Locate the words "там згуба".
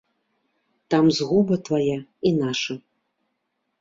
0.93-1.55